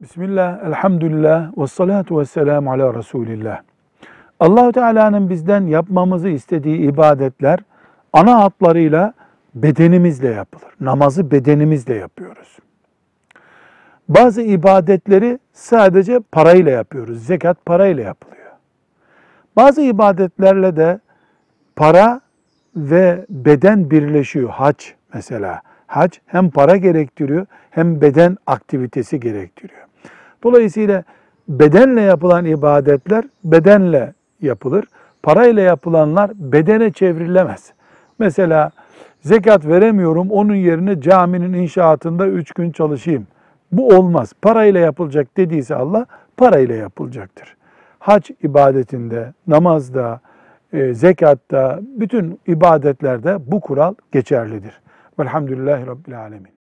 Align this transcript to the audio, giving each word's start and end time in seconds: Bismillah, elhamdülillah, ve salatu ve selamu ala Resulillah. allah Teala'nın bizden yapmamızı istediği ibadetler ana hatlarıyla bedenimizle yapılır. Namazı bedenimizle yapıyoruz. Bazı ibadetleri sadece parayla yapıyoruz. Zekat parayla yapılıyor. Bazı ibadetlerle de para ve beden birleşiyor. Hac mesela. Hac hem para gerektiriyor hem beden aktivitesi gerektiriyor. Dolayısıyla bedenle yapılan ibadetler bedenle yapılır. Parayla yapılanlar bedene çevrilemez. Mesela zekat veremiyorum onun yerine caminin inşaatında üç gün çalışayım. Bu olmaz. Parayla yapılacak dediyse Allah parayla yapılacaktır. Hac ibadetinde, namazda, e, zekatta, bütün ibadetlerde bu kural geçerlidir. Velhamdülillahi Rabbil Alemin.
Bismillah, 0.00 0.64
elhamdülillah, 0.66 1.58
ve 1.58 1.66
salatu 1.66 2.20
ve 2.20 2.24
selamu 2.24 2.72
ala 2.72 2.94
Resulillah. 2.94 3.60
allah 4.40 4.72
Teala'nın 4.72 5.30
bizden 5.30 5.66
yapmamızı 5.66 6.28
istediği 6.28 6.78
ibadetler 6.78 7.58
ana 8.12 8.44
hatlarıyla 8.44 9.14
bedenimizle 9.54 10.28
yapılır. 10.28 10.72
Namazı 10.80 11.30
bedenimizle 11.30 11.94
yapıyoruz. 11.94 12.58
Bazı 14.08 14.42
ibadetleri 14.42 15.38
sadece 15.52 16.20
parayla 16.32 16.70
yapıyoruz. 16.70 17.26
Zekat 17.26 17.66
parayla 17.66 18.04
yapılıyor. 18.04 18.50
Bazı 19.56 19.82
ibadetlerle 19.82 20.76
de 20.76 21.00
para 21.76 22.20
ve 22.76 23.26
beden 23.28 23.90
birleşiyor. 23.90 24.48
Hac 24.48 24.84
mesela. 25.14 25.62
Hac 25.86 26.16
hem 26.26 26.50
para 26.50 26.76
gerektiriyor 26.76 27.46
hem 27.70 28.00
beden 28.00 28.36
aktivitesi 28.46 29.20
gerektiriyor. 29.20 29.89
Dolayısıyla 30.42 31.04
bedenle 31.48 32.00
yapılan 32.00 32.44
ibadetler 32.44 33.24
bedenle 33.44 34.14
yapılır. 34.40 34.84
Parayla 35.22 35.62
yapılanlar 35.62 36.30
bedene 36.34 36.92
çevrilemez. 36.92 37.72
Mesela 38.18 38.70
zekat 39.20 39.66
veremiyorum 39.66 40.30
onun 40.30 40.54
yerine 40.54 41.00
caminin 41.00 41.52
inşaatında 41.52 42.26
üç 42.26 42.52
gün 42.52 42.70
çalışayım. 42.70 43.26
Bu 43.72 43.88
olmaz. 43.88 44.32
Parayla 44.42 44.80
yapılacak 44.80 45.36
dediyse 45.36 45.74
Allah 45.74 46.06
parayla 46.36 46.74
yapılacaktır. 46.74 47.56
Hac 47.98 48.30
ibadetinde, 48.42 49.32
namazda, 49.46 50.20
e, 50.72 50.94
zekatta, 50.94 51.80
bütün 51.82 52.40
ibadetlerde 52.46 53.38
bu 53.46 53.60
kural 53.60 53.94
geçerlidir. 54.12 54.80
Velhamdülillahi 55.18 55.86
Rabbil 55.86 56.20
Alemin. 56.20 56.59